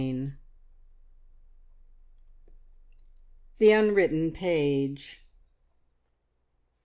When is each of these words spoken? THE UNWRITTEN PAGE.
THE 3.59 3.71
UNWRITTEN 3.71 4.31
PAGE. 4.31 5.21